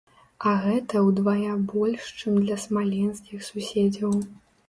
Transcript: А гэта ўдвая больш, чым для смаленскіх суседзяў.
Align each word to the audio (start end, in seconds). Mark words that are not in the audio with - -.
А 0.51 0.51
гэта 0.61 1.01
ўдвая 1.07 1.57
больш, 1.73 2.07
чым 2.21 2.41
для 2.45 2.57
смаленскіх 2.63 3.47
суседзяў. 3.49 4.19